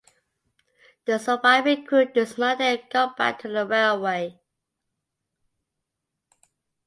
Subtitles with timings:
[1.05, 4.41] The surviving crew dismounted and got back to the railway.